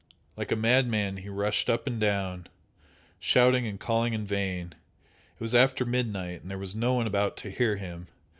[0.35, 2.47] Like a madman he rushed up and down,
[3.19, 7.37] shouting and calling in vain it was after midnight and there was no one about
[7.37, 8.07] to hear him.